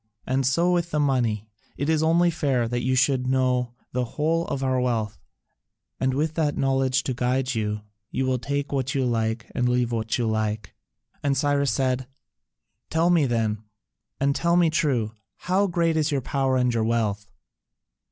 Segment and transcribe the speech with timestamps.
[0.25, 1.47] And so with the money:
[1.77, 5.19] it is only fair that you should know the whole of our wealth,
[5.99, 9.91] and with that knowledge to guide you, you will take what you like and leave
[9.91, 10.73] what you like."
[11.21, 12.07] And Cyrus said,
[12.89, 13.61] "Tell me then,
[14.19, 17.29] and tell me true: how great is your power and your wealth?"